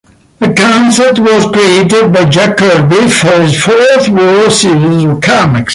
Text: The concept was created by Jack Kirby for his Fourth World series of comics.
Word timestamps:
The 0.39 0.51
concept 0.51 1.19
was 1.19 1.45
created 1.51 2.11
by 2.11 2.27
Jack 2.27 2.57
Kirby 2.57 3.07
for 3.11 3.39
his 3.43 3.63
Fourth 3.63 4.09
World 4.09 4.51
series 4.51 5.03
of 5.03 5.21
comics. 5.21 5.69